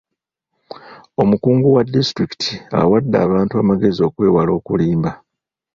[1.21, 5.11] Omukungu wa disitulikiti awadde abantu amagezi okwewala okulimba.